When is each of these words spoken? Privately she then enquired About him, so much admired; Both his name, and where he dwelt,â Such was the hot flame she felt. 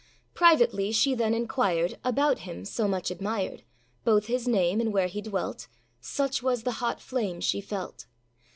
Privately 0.33 0.91
she 0.91 1.13
then 1.13 1.35
enquired 1.35 1.99
About 2.03 2.39
him, 2.39 2.65
so 2.65 2.87
much 2.87 3.11
admired; 3.11 3.61
Both 4.03 4.25
his 4.25 4.47
name, 4.47 4.81
and 4.81 4.91
where 4.91 5.05
he 5.05 5.21
dwelt,â 5.21 5.67
Such 5.99 6.41
was 6.41 6.63
the 6.63 6.71
hot 6.81 6.99
flame 6.99 7.39
she 7.39 7.61
felt. 7.61 8.07